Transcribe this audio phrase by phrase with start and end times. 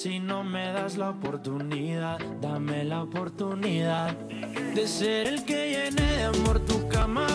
[0.00, 4.16] Si no me das la oportunidad, dame la oportunidad
[4.72, 7.26] de ser el que llene de amor tu cama.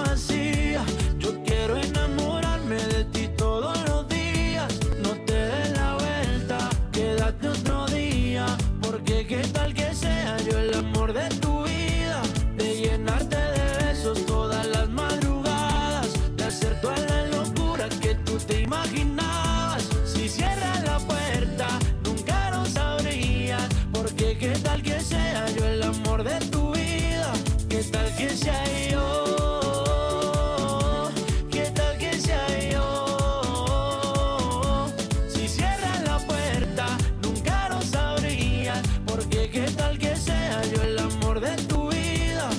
[24.43, 27.31] Qué tal que sea yo el amor de tu vida.
[27.69, 28.61] Qué tal que sea
[28.91, 31.09] yo.
[31.49, 34.87] Qué tal que sea yo.
[35.29, 38.81] Si cierras la puerta, nunca lo sabrías.
[39.05, 42.49] Porque qué tal que sea yo el amor de tu vida.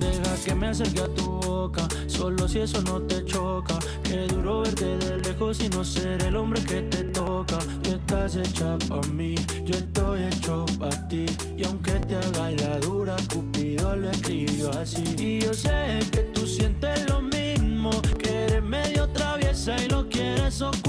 [0.00, 3.78] Deja que me acerque a tu boca, solo si eso no te choca.
[4.04, 7.58] Qué duro verte de lejos y no ser el hombre que te toca.
[7.82, 11.26] Tú estás hecha pa' mí, yo estoy hecho pa' ti.
[11.56, 15.04] Y aunque te haga la dura, Cupido lo escribió así.
[15.18, 17.90] Y yo sé que tú sientes lo mismo,
[18.22, 20.87] que eres medio traviesa y lo quieres ocultar.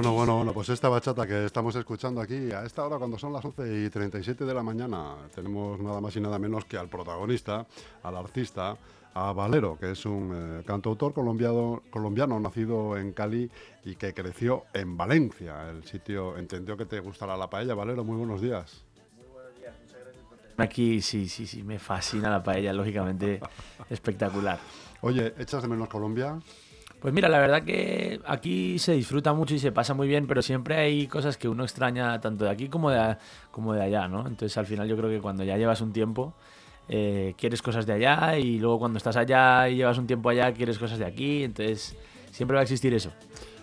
[0.00, 3.34] Bueno, bueno, bueno, pues esta bachata que estamos escuchando aquí a esta hora cuando son
[3.34, 6.88] las 11 y 37 de la mañana, tenemos nada más y nada menos que al
[6.88, 7.66] protagonista,
[8.02, 8.78] al artista,
[9.12, 13.50] a Valero, que es un eh, cantautor colombiano, colombiano nacido en Cali
[13.84, 17.74] y que creció en Valencia, el sitio, entendió que te gustará la paella.
[17.74, 18.82] Valero, muy buenos días.
[20.56, 23.38] Aquí sí, sí, sí, me fascina la paella, lógicamente
[23.90, 24.60] espectacular.
[25.02, 26.40] Oye, ¿echas de menos Colombia?
[27.00, 30.42] Pues mira, la verdad que aquí se disfruta mucho y se pasa muy bien, pero
[30.42, 33.16] siempre hay cosas que uno extraña tanto de aquí como de,
[33.50, 34.26] como de allá, ¿no?
[34.26, 36.34] Entonces al final yo creo que cuando ya llevas un tiempo,
[36.88, 40.52] eh, quieres cosas de allá y luego cuando estás allá y llevas un tiempo allá,
[40.52, 41.96] quieres cosas de aquí, entonces
[42.32, 43.10] siempre va a existir eso.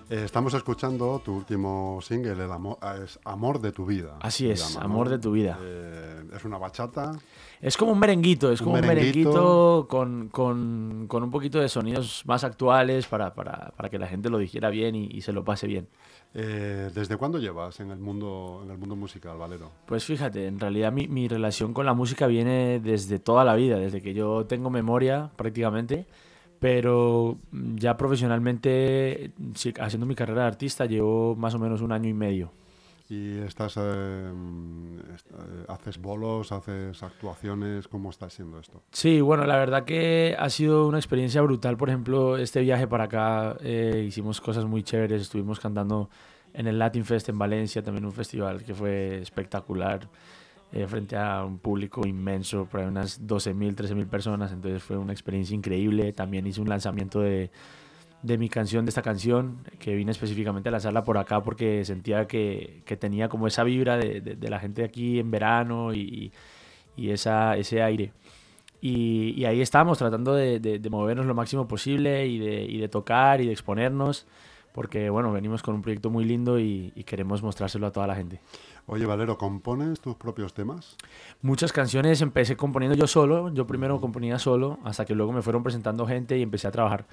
[0.10, 4.16] Eh, estamos escuchando tu último single, el amor, es Amor de tu vida.
[4.22, 5.60] Así es, llama, Amor de tu vida.
[5.62, 7.12] Eh, es una bachata.
[7.62, 9.30] Es como un merenguito, es Un como un merenguito.
[9.32, 14.08] merenguito con, con- con un poquito de sonidos más actuales para, para- para que la
[14.08, 15.90] gente lo digiera bien y, y se lo pase bien.
[16.34, 19.72] Eh, ¿Desde cuándo llevas en el mundo, en el mundo musical, Valero?
[19.88, 23.78] Pues fíjate, en realidad mi, mi relación con la música viene desde toda la vida,
[23.78, 26.06] desde que yo tengo memoria prácticamente,
[26.60, 27.38] pero
[27.76, 29.32] ya profesionalmente,
[29.80, 32.52] haciendo mi carrera de artista, llevo más o menos un año y medio.
[33.10, 37.88] ¿Y estás, est- eh, haces bolos, haces actuaciones?
[37.88, 38.82] ¿Cómo está siendo esto?
[38.92, 41.78] Sí, bueno, la verdad que ha sido una experiencia brutal.
[41.78, 45.22] Por ejemplo, este viaje para acá eh, hicimos cosas muy chéveres.
[45.22, 46.10] Estuvimos cantando
[46.54, 50.10] en el Latin Fest en Valencia, también un festival que fue espectacular,
[50.74, 54.52] eh, frente a un público inmenso, por ahí unas 12.000, 13.000 personas.
[54.52, 56.12] Entonces fue una experiencia increíble.
[56.14, 57.50] También hice un lanzamiento de,
[58.22, 62.28] de mi canción, de esta canción, que vine específicamente a lanzarla por acá porque sentía
[62.28, 65.94] que, que tenía como esa vibra de, de- de la gente de aquí en verano
[65.94, 66.32] y,
[66.96, 68.12] y esa, ese aire.
[68.82, 72.88] Y, y ahí estamos tratando de- de movernos lo máximo posible y de, y de
[72.90, 74.28] tocar y de exponernos,
[74.74, 78.16] porque bueno, venimos con un proyecto muy lindo y, y queremos mostrárselo a toda la
[78.16, 78.40] gente.
[78.90, 80.96] Oye, Valero, ¿compones tus propios temas?
[81.42, 85.62] Muchas canciones empecé componiendo yo solo, yo primero componía solo, hasta que luego me fueron
[85.62, 87.06] presentando gente y empecé a trabajar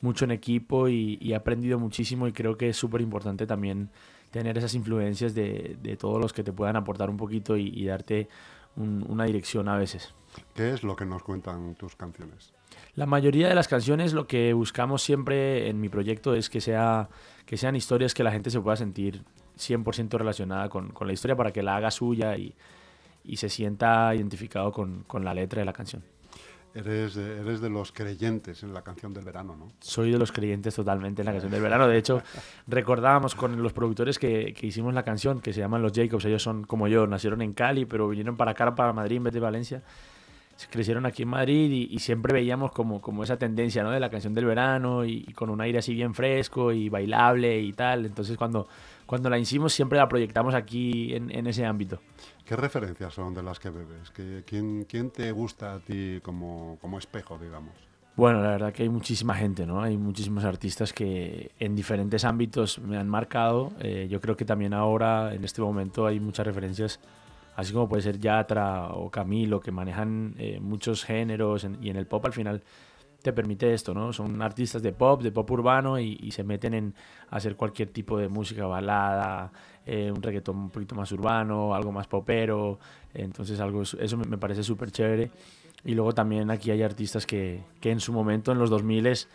[0.00, 3.88] mucho en equipo y, y he aprendido muchísimo y creo que es súper importante también
[4.32, 7.84] tener esas influencias de, de todos los que te puedan aportar un poquito y, y
[7.86, 8.28] darte
[8.74, 10.12] un- una dirección a veces.
[10.54, 12.52] ¿Qué es lo que nos cuentan tus canciones?
[12.96, 17.10] La mayoría de las canciones lo que buscamos siempre en mi proyecto es que, sea,
[17.46, 19.22] que sean historias que la gente se pueda sentir
[19.58, 22.54] 100% relacionada con, con la historia para que la haga suya y,
[23.24, 26.02] y se sienta identificado con, con la letra de la canción.
[26.74, 29.72] Eres de, eres de los creyentes en la canción del verano, ¿no?
[29.80, 31.86] Soy de los creyentes totalmente en la canción del verano.
[31.86, 32.22] De hecho,
[32.66, 36.24] recordábamos con los productores que, que hicimos la canción, que se llaman Los Jacobs.
[36.24, 39.34] Ellos son como yo, nacieron en Cali, pero vinieron para acá, para Madrid en vez
[39.34, 39.82] de Valencia.
[40.56, 43.90] Se crecieron aquí en Madrid y, y siempre veíamos como, como esa tendencia ¿no?
[43.90, 47.60] de la canción del verano y, y con un aire así bien fresco y bailable
[47.60, 48.06] y tal.
[48.06, 48.66] Entonces, cuando,
[49.06, 52.00] cuando la hicimos, siempre la proyectamos aquí en, en ese ámbito.
[52.44, 54.10] ¿Qué referencias son de las que bebes?
[54.10, 57.74] ¿Qué- quién, quién te gusta a ti como, como espejo, digamos?
[58.14, 59.80] Bueno, la verdad que hay muchísima gente, ¿no?
[59.80, 63.72] Hay muchísimos artistas que en diferentes ámbitos me han marcado.
[63.80, 67.00] Eh, yo creo que también ahora, en este momento, hay muchas referencias,
[67.56, 71.96] así como puede ser Yatra o Camilo, que manejan eh, muchos géneros en- y en
[71.96, 72.62] el pop al final
[73.22, 74.12] te permite esto, ¿no?
[74.12, 76.94] Son artistas de pop, de pop urbano y, y se meten en
[77.30, 79.52] hacer cualquier tipo de música, balada,
[79.86, 82.78] eh, un reggaetón un poquito más urbano, algo más popero.
[83.14, 85.30] Entonces, algo, eso me parece súper chévere.
[85.84, 89.26] Y luego también aquí hay artistas que, que en su momento, en los 2000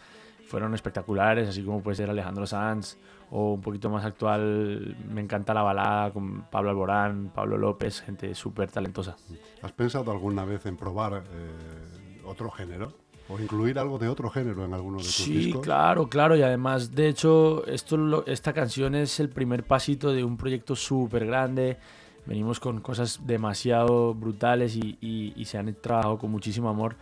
[0.48, 2.98] fueron espectaculares, así como puede ser Alejandro Sanz,
[3.30, 8.34] o un poquito más actual, me encanta la balada con Pablo Alborán, Pablo López, gente
[8.34, 9.18] súper talentosa.
[9.62, 12.94] ¿Has pensado alguna vez en probar eh, otro género?
[13.30, 15.62] ¿O incluir algo de otro género en alguno de tus sí, discos?
[15.62, 16.36] Sí, claro, claro.
[16.36, 21.26] Y además, de hecho, esto, esta canción es el primer pasito de un proyecto súper
[21.26, 21.78] grande.
[22.26, 26.96] Venimos con cosas demasiado brutales y, y, y, se han trabajado con muchísimo amor.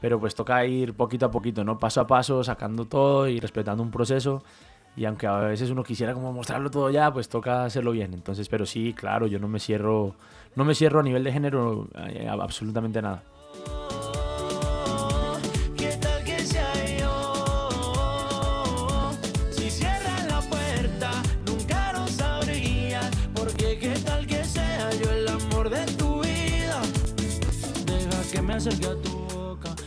[0.00, 1.78] Pero pues toca ir poquito a poquito, ¿no?
[1.78, 4.42] Paso a paso, sacando todo y respetando un proceso.
[4.96, 8.14] Y aunque a veces uno quisiera como mostrarlo todo ya, pues toca hacerlo bien.
[8.14, 10.16] Entonces, pero sí, claro, yo no me cierro,
[10.56, 13.22] no me cierro a nivel de género eh, absolutamente nada.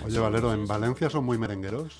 [0.05, 1.99] Oye, Valero, ¿en Valencia son muy merengueros?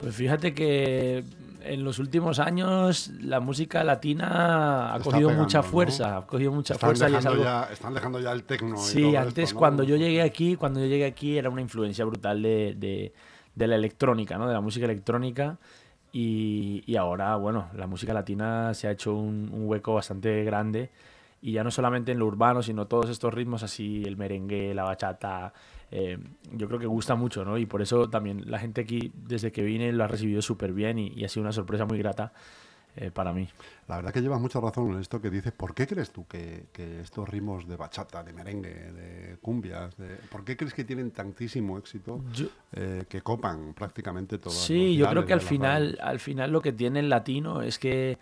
[0.00, 1.24] Pues fíjate que
[1.64, 5.64] en los últimos años la música latina ha Está cogido pegando, mucha ¿no?
[5.64, 7.44] fuerza, ha cogido mucha Están fuerza y es dejando, algo...
[7.44, 8.74] ya, están dejando ya el tecno.
[8.76, 9.58] y Sí, todo antes esto, ¿no?
[9.58, 13.12] cuando yo llegué aquí, cuando yo llegué aquí era una influencia brutal de, de-
[13.54, 14.46] de la electrónica, ¿no?
[14.48, 15.58] De la música electrónica.
[16.12, 20.90] Y, y ahora, bueno, la música latina se ha hecho un, un hueco bastante grande.
[21.42, 24.84] Y ya no solamente en lo urbano, sino todos estos ritmos así, el merengue, la
[24.84, 25.52] bachata.
[25.90, 26.16] eh,
[26.52, 27.58] yo creo que gusta mucho, ¿no?
[27.58, 30.98] Y por eso también la gente aquí, desde que vine, lo ha recibido súper bien
[30.98, 32.32] y, y ha sido una sorpresa muy grata
[32.96, 33.48] eh, para mí.
[33.88, 35.50] La verdad que llevas mucha razón en esto que dices.
[35.52, 40.16] ¿Por qué crees tú que, que estos ritmos de bachata, de merengue, de cumbias, de-
[40.30, 45.08] ¿por qué crees que tienen tantísimo éxito Yo, eh, que copan prácticamente todas Sí, yo
[45.10, 48.16] creo que al final, al final lo que tiene el latino es que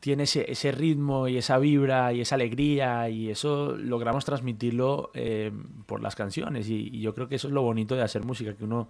[0.00, 5.52] tiene ese, ritmo y esa vibra y esa alegría y eso logramos transmitirlo eh,
[5.86, 8.64] por las canciones y, yo creo que eso es lo bonito de hacer música, que
[8.64, 8.88] uno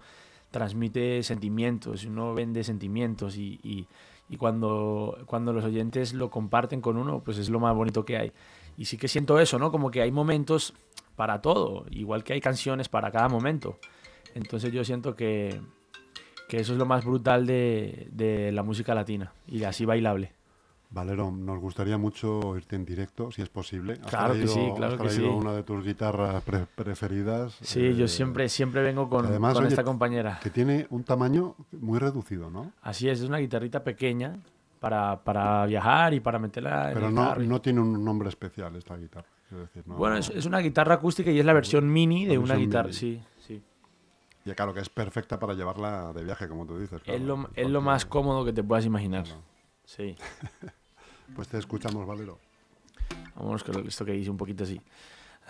[0.51, 3.87] transmite sentimientos, uno vende sentimientos y, y-
[4.31, 8.15] y cuando, cuando los oyentes lo comparten con uno, pues es lo más bonito que
[8.15, 8.31] hay.
[8.77, 9.73] Y sí que siento eso, ¿no?
[9.73, 10.73] Como que hay momentos
[11.17, 13.77] para todo, igual que hay canciones para cada momento.
[14.33, 15.59] Entonces yo siento que,
[16.47, 20.31] que eso es lo más brutal de, de la música latina y así bailable.
[20.93, 23.93] Valero, nos gustaría mucho oírte en directo, si es posible.
[24.03, 25.21] ¿Has Claro que sí, claro has que sí.
[25.23, 27.57] una de tus guitarras pre- preferidas.
[27.61, 30.39] Sí, yo eh, siempre, siempre vengo con, además, con oye, esta compañera.
[30.43, 32.73] Que tiene un tamaño muy reducido, ¿no?
[32.81, 34.37] Así es, es una guitarrita pequeña
[34.81, 38.27] para, para viajar y para meterla en Pero el no, carro no tiene un nombre
[38.27, 39.27] especial esta guitarra.
[39.47, 42.37] quiero decir, no- Bueno, es, es una guitarra acústica y es la versión mini de
[42.37, 42.89] una guitarra.
[42.89, 42.93] mini.
[42.97, 43.61] Sí, sí.
[44.43, 47.01] Y claro que es perfecta para llevarla de viaje, como tú dices.
[47.05, 49.23] Es lo, es lo más cómodo que te puedas imaginar.
[49.23, 49.39] Claro.
[49.85, 50.15] Sí.
[51.35, 52.37] Pues te escuchamos, Valero.
[53.35, 54.79] Vámonos con esto que dice un poquito así.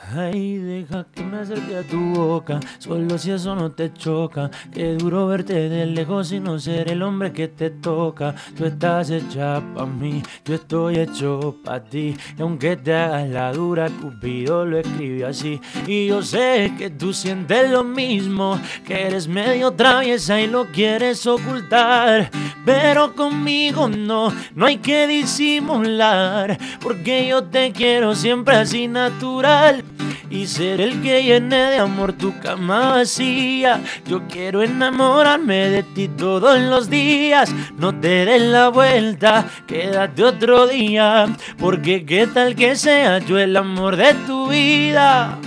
[0.10, 4.50] Ay, deja que me acerque a tu boca, solo si eso no te choca.
[4.74, 8.36] Qué duro verte de lejos y no ser el hombre que te toca.
[8.58, 12.18] Tú estás hecha pa' mí, yo estoy hecho pa' ti.
[12.38, 15.62] Y aunque te hagas la dura, Cupido lo escribió así.
[15.88, 21.26] Y yo sé que tú sientes lo mismo, que eres medio traviesa y lo quieres
[21.26, 22.30] ocultar.
[22.66, 29.84] Pero conmigo no, no hay que disimular, porque yo te quiero siempre así natural.
[30.32, 33.84] Y ser el que llene de amor tu cama vacía.
[34.08, 37.54] Yo quiero enamorarme de ti todos los días.
[37.78, 41.26] No te des la vuelta, quédate otro día.
[41.60, 45.38] Porque qué tal que sea yo el amor de tu vida.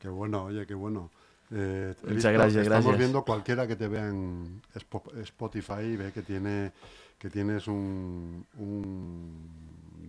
[0.00, 1.10] Qué bueno, oye, qué bueno.
[1.54, 2.98] Eh, Muchas visto- gracias, Estamos gracias.
[2.98, 6.72] viendo cualquiera que te vea en Spo- Spotify y ve que tiene
[7.18, 9.48] que tienes un, un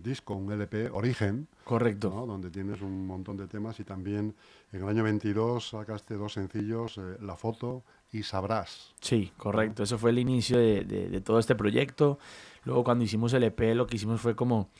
[0.06, 2.08] disco, un LP, Origen, Correcto.
[2.10, 2.24] ¿no?
[2.24, 4.34] donde tienes un montón de temas y también
[4.72, 7.82] en el año 22 sacaste dos sencillos, eh, La Foto
[8.12, 8.94] y Sabrás.
[9.02, 9.82] Sí, correcto.
[9.82, 12.18] Eso fue el inicio de, de- de todo este proyecto.
[12.64, 14.70] Luego cuando hicimos el EP lo que hicimos fue como,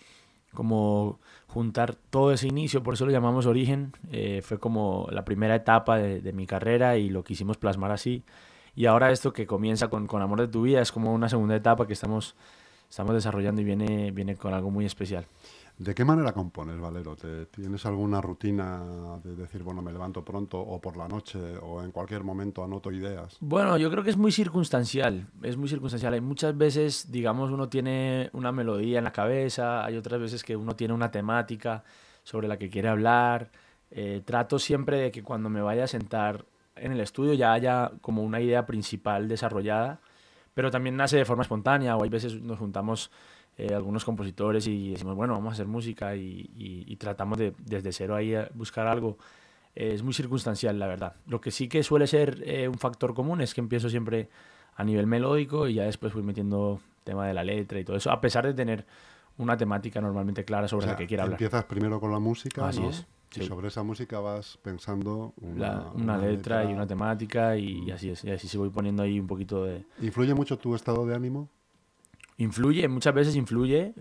[0.55, 1.19] como
[1.49, 3.93] juntar todo ese inicio, por eso lo llamamos Origen.
[4.11, 8.25] Eh, fue como la primera etapa de, de mi carrera y lo quisimos plasmar así.
[8.75, 11.57] Y ahora esto que comienza con, con Amor de tu vida es como una segunda
[11.57, 12.37] etapa que estamos,
[12.89, 15.27] estamos desarrollando y viene, viene con algo muy especial.
[15.79, 17.17] ¿De qué manera compones, Valero?
[17.17, 21.83] ¿Te- ¿Tienes alguna rutina de decir, bueno, me levanto pronto o por la noche o
[21.83, 23.37] en cualquier momento anoto ideas?
[23.41, 26.15] Bueno, yo creo que es muy circunstancial, es muy circunstancial.
[26.15, 30.57] Hay muchas veces, digamos, uno tiene una melodía en la cabeza, hay otras veces que
[30.57, 31.85] uno tiene una temática
[32.23, 33.51] sobre la que quiere hablar.
[33.91, 37.93] Eh, trato siempre de que cuando me vaya a sentar en el estudio ya haya
[38.01, 40.01] como una idea principal desarrollada,
[40.57, 43.11] pero también nace de forma espontánea o hay veces nos juntamos
[43.59, 47.53] eh, algunos compositores y decimos, bueno, vamos a hacer música y, y- y tratamos de
[47.59, 49.19] desde cero ahí a buscar algo.
[49.75, 51.17] es muy circunstancial, la verdad.
[51.27, 54.31] Lo que sí que suele ser eh, un factor común es que empiezo siempre
[54.77, 58.11] a nivel melódico y ya después voy metiendo tema de la letra y todo eso,
[58.11, 58.87] a pesar de tener
[59.37, 61.39] una temática normalmente clara sobre la que quiera hablar.
[61.39, 62.89] Empiezas primero con la música, Así ¿no?
[62.89, 63.07] es,
[63.37, 68.11] Y sobre esa música vas pensando una, La- una letra y una temática y así
[68.11, 69.85] es, y así se voy poniendo ahí un poquito de...
[70.01, 71.49] ¿Influye mucho tu estado de ánimo?
[72.39, 73.95] Influye, muchas veces influye,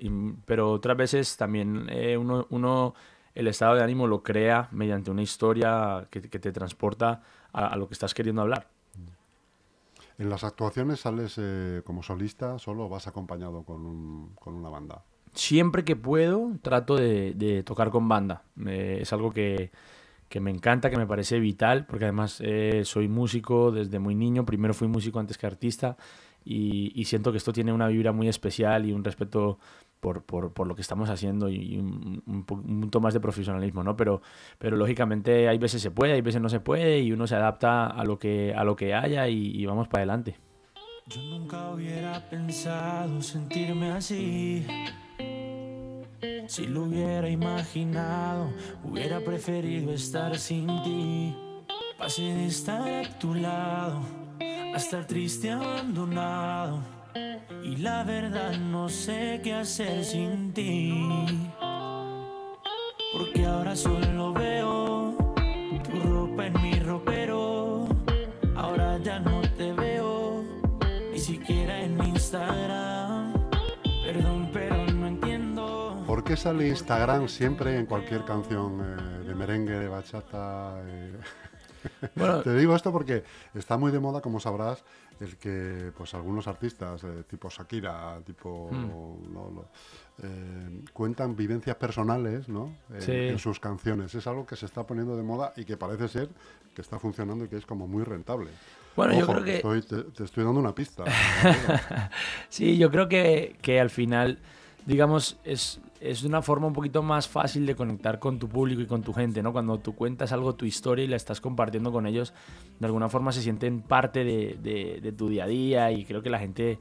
[0.46, 2.94] pero otras veces también eh, uno, uno
[3.34, 7.22] el estado de ánimo lo crea mediante una historia que, que te transporta
[7.54, 8.68] a, a lo que estás queriendo hablar.
[10.18, 14.70] ¿En las actuaciones sales eh, como solista solo o vas acompañado con, un- con una
[14.70, 15.04] banda?
[15.36, 18.44] Siempre que puedo trato de, de tocar con banda.
[18.65, 19.70] Eh, es algo que,
[20.30, 24.46] que me encanta, que me parece vital, porque además eh, soy músico desde muy niño.
[24.46, 25.98] Primero fui músico antes que artista
[26.46, 29.60] y, y siento que esto tiene una vibra muy especial y un respeto
[30.00, 33.84] por, por, por lo que estamos haciendo y un, un, un punto más de profesionalismo,
[33.84, 33.98] ¿no?
[33.98, 34.22] Pero,
[34.58, 37.88] pero lógicamente hay veces se puede, hay veces no se puede y uno se adapta
[37.88, 40.38] a lo que, a lo que haya y, y vamos para adelante.
[41.08, 44.65] Yo nunca hubiera pensado sentirme así.
[46.47, 48.51] Si lo hubiera imaginado,
[48.83, 51.35] hubiera preferido estar sin ti.
[51.97, 54.01] Pasé de estar a tu lado
[54.39, 56.79] a estar triste abandonado.
[57.63, 60.93] Y la verdad no sé qué hacer sin ti.
[63.13, 65.15] Porque ahora solo veo
[65.83, 67.87] tu ropa en mi ropero.
[68.55, 70.43] Ahora ya no te veo,
[71.11, 73.33] ni siquiera en Instagram.
[74.03, 74.44] Perdón,
[76.25, 80.82] qué sale Instagram siempre en cualquier canción eh, de merengue, de bachata?
[80.86, 81.13] eh?
[82.15, 84.84] Bueno, Te digo esto porque está muy de moda, como sabrás,
[85.20, 89.70] el que pues algunos artistas, eh, tipo Shakira, tipo lo-
[90.24, 92.75] eh, cuentan vivencias personales, ¿no?
[92.91, 93.12] En, Sí.
[93.12, 94.15] en sus canciones.
[94.15, 96.29] Es algo que se está poniendo de moda y que parece ser
[96.74, 98.50] que está funcionando y que es como muy rentable.
[98.96, 101.03] Bueno, yo creo que- estoy- te, te estoy dando una pista.
[102.50, 104.39] Sí, yo creo que, que al final,
[104.88, 108.85] digamos, es, es una forma un poquito más fácil de conectar con tu público y
[108.85, 109.51] con tu gente, ¿no?
[109.51, 112.33] Cuando tú cuentas algo, tu historia y la estás compartiendo con ellos,
[112.79, 116.39] de alguna forma se sienten parte de, tu día a día y creo que la
[116.39, 116.79] gente...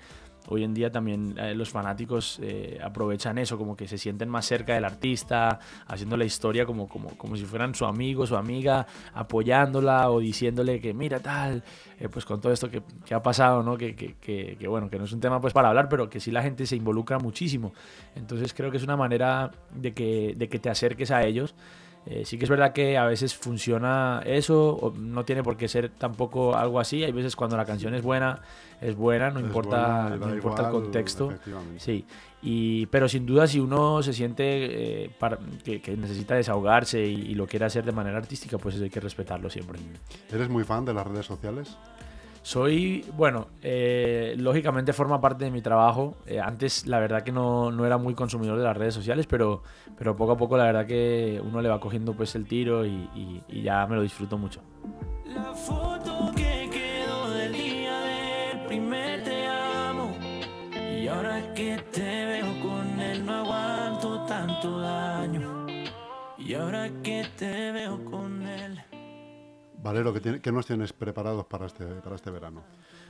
[0.49, 4.45] Hoy en día también eh, los fanáticos eh, aprovechan eso, como que se sienten más
[4.45, 8.87] cerca del artista, haciendo la historia como, como, como si fueran su amigo, su amiga,
[9.15, 11.63] apoyándola o diciéndole que mira tal,
[11.99, 13.77] eh, pues con todo esto que, que ha pasado, ¿no?
[13.79, 16.31] Que, que, que- bueno, que no es un tema pues para hablar, pero que sí
[16.31, 17.73] la gente se involucra muchísimo.
[18.15, 21.55] Entonces creo que es una manera de que, de que te acerques a ellos.
[22.07, 25.69] Eh, sí que es verdad que a veces funciona eso, o no tiene por qué
[25.69, 27.03] ser tampoco algo así.
[27.03, 28.43] Hay veces cuando la canción es buena,
[28.83, 31.33] es buena, no Es importa, buena no importa el contexto.
[31.79, 32.05] Sí,
[32.43, 37.15] y, pero sin duda si uno se siente eh, para- que, que necesita desahogarse y,
[37.31, 39.79] y lo quiere hacer de manera artística, pues eso hay que respetarlo siempre.
[40.31, 41.75] ¿Eres muy fan de las redes sociales?
[42.45, 46.15] Soy, bueno, eh, lógicamente forma parte de mi trabajo.
[46.27, 49.63] Eh, antes la verdad que no, no era muy consumidor de las redes sociales, pero,
[49.97, 52.91] pero poco a poco la verdad que uno le va cogiendo pues el tiro y,
[53.15, 54.61] y- y ya me lo disfruto mucho.
[55.27, 60.15] La foto que quedó del día del primer te amo.
[61.01, 65.67] Y ahora que te veo con él, no aguanto tanto daño.
[66.37, 68.24] Y ahora que te veo con.
[69.85, 72.63] Valero, ¿qué, tiene- qué nos tienes preparados para este, para este verano?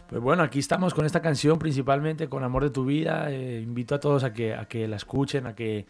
[0.08, 3.30] Pues bueno, aquí estamos con esta canción principalmente, con Amor de tu vida.
[3.30, 5.86] Eh, invito a todos a que, a que la escuchen, a que,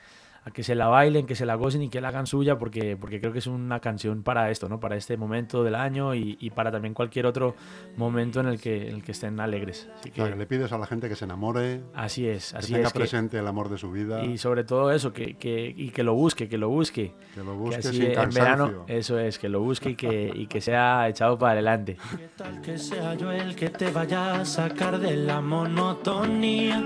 [0.47, 2.97] a que se la bailen, que se la gocen y que la hagan suya, porque,
[2.99, 4.79] porque creo que es una canción para esto, ¿no?
[4.79, 7.55] Para este momento del año y, y para también cualquier otro
[7.97, 9.89] momento en el que, en el que estén alegres.
[10.01, 12.53] Así O sea, que que le pides a la gente que se enamore, así es,
[12.53, 12.93] que así tenga es.
[12.93, 16.03] que- presente el amor de su vida, y sobre todo eso, que, que, y que
[16.03, 17.15] lo busque, que lo busque.
[17.35, 20.31] que lo Que busque así sin en verano, eso es, que lo busque y que,
[20.35, 21.97] y que sea echado para adelante.
[22.19, 26.81] ¿Qué tal que sea yo el que te vaya a sacar de la monotonía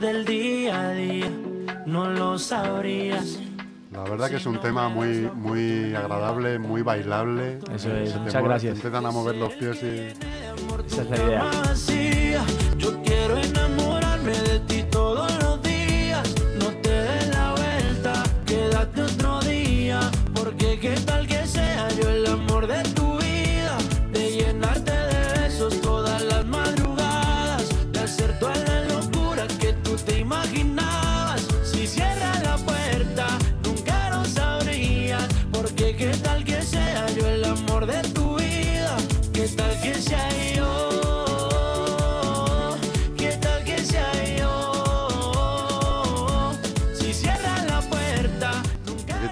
[0.00, 1.30] del día a día?
[1.86, 3.38] No lo sabrías.
[3.92, 7.60] La verdad que es un tema muy, muy agradable, muy bailable.
[7.72, 8.74] Eso es, muchas gracias.
[8.76, 10.12] empiezan a mover los pies y...
[10.86, 11.50] Esa es la idea.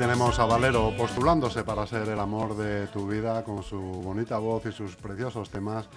[0.02, 4.66] Tenemos a Valero postulándose para ser el amor de tu vida con su bonita voz
[4.66, 5.88] y sus preciosos temas.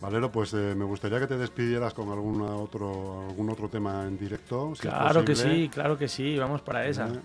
[0.00, 4.18] Valero, pues eh, me gustaría que te despidieras con algún otro, algún otro tema en
[4.18, 4.72] directo.
[4.80, 7.06] claro que sí, claro que sí, vamos para esa.
[7.06, 7.20] Eh.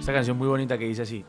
[0.00, 1.24] Esta canción muy bonita que dice así.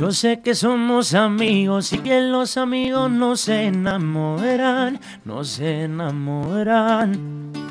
[0.00, 7.63] Yo sé que somos amigos y que los amigos no se enamorarán, no se enamorarán.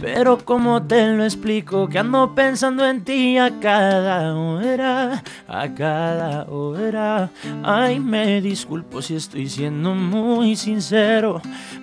[0.00, 6.44] Pero como te lo explico, que ando pensando en ti a cada hora, a cada
[6.44, 7.30] hora.
[7.62, 11.40] Ay, me disculpo si estoy siendo muy sincero,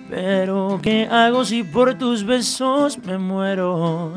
[0.08, 4.12] pero ¿qué hago si por tus besos me muero?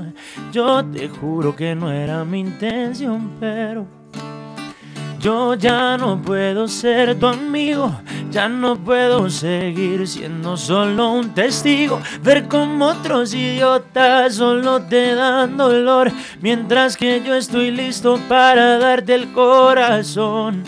[0.51, 3.97] Yo te juro que no era mi intención, pero
[5.27, 7.93] yo ya no puedo ser tu amigo,
[8.31, 12.00] ya no puedo seguir siendo solo un testigo.
[12.24, 19.15] Ver como otros idiotas solo te dan dolor, mientras que yo estoy listo para darte
[19.15, 20.63] el corazón.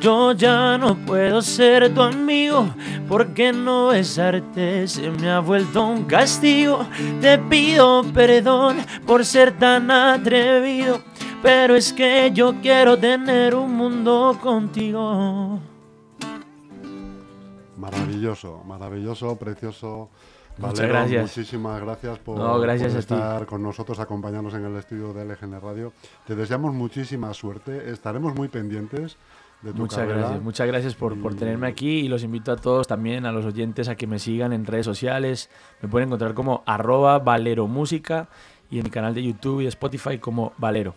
[0.00, 2.68] Yo ya no puedo ser tu amigo,
[3.08, 6.86] porque no besarte se me ha vuelto un castigo.
[7.20, 11.02] Te pido perdón por ser tan atrevido
[11.44, 15.60] pero es que yo quiero tener un mundo contigo.
[17.76, 20.08] Maravilloso, maravilloso, precioso.
[20.56, 21.22] Muchas gracias.
[21.22, 25.92] Muchísimas gracias por, estar con nosotros, acompañarnos en el estudio de LGN Radio.
[26.26, 27.90] Te deseamos muchísima suerte.
[27.90, 29.18] Estaremos muy pendientes
[29.60, 32.86] de tu Muchas gracias, muchas gracias por, por, tenerme aquí y los invito a todos
[32.86, 35.50] también, a los oyentes, a que me sigan en redes sociales.
[35.82, 38.28] Me pueden encontrar como arroba Valero Música
[38.70, 40.94] y en mi canal de YouTube y Spotify como Valero.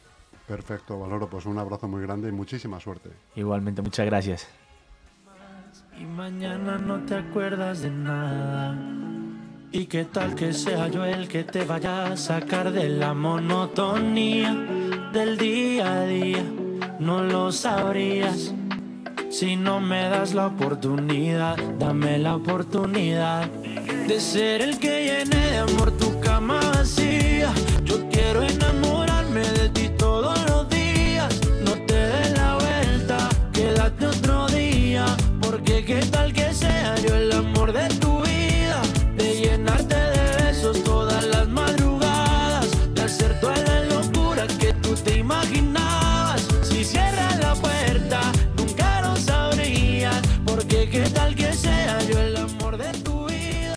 [0.48, 3.10] Perfecto, Valoro, pues un abrazo muy grande y muchísima suerte.
[3.36, 4.48] Igualmente, muchas gracias.
[6.00, 8.78] Y mañana no te acuerdas de nada.
[9.72, 14.54] Y qué tal que sea yo el que te vaya a sacar de la monotonía
[15.12, 16.44] del día a día.
[17.00, 18.54] No lo sabrías
[19.30, 21.58] si no me das la oportunidad.
[21.78, 27.52] Dame la oportunidad de ser el que llene de amor tu cama vacía.
[27.84, 28.97] Yo quiero enamorarme